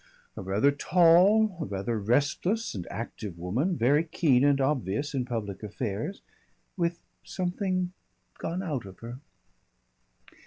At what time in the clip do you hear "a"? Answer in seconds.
0.35-0.41, 1.61-1.65